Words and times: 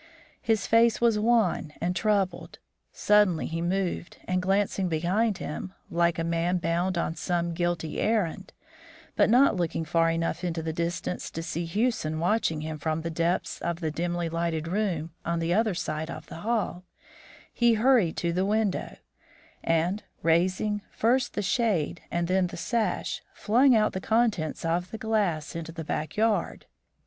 His 0.41 0.65
face 0.65 0.99
was 0.99 1.19
wan 1.19 1.73
and 1.79 1.95
troubled. 1.95 2.57
Suddenly 2.91 3.45
he 3.45 3.61
moved 3.61 4.17
and, 4.23 4.41
glancing 4.41 4.87
behind 4.89 5.37
him, 5.37 5.73
like 5.91 6.17
a 6.17 6.23
man 6.23 6.57
bound 6.57 6.97
on 6.97 7.13
some 7.13 7.53
guilty 7.53 7.99
errand, 7.99 8.51
but 9.15 9.29
not 9.29 9.55
looking 9.57 9.85
far 9.85 10.09
enough 10.09 10.43
into 10.43 10.63
the 10.63 10.73
distance 10.73 11.29
to 11.29 11.43
see 11.43 11.65
Hewson 11.65 12.17
watching 12.19 12.61
him 12.61 12.79
from 12.79 13.03
the 13.03 13.11
depths 13.11 13.59
of 13.61 13.79
the 13.79 13.91
dimly 13.91 14.27
lighted 14.27 14.67
room 14.67 15.11
on 15.23 15.37
the 15.37 15.53
other 15.53 15.75
side 15.75 16.09
of 16.09 16.25
the 16.25 16.37
hall, 16.37 16.83
he 17.53 17.75
hurried 17.75 18.17
to 18.17 18.33
the 18.33 18.43
window, 18.43 18.97
and, 19.63 20.01
raising, 20.23 20.81
first 20.89 21.35
the 21.35 21.43
shade 21.43 22.01
and 22.09 22.27
then 22.27 22.47
the 22.47 22.57
sash, 22.57 23.21
flung 23.35 23.75
out 23.75 23.93
the 23.93 24.01
contents 24.01 24.65
of 24.65 24.89
the 24.89 24.97
glass 24.97 25.55
into 25.55 25.71
the 25.71 25.83
back 25.85 26.17
yard. 26.17 26.65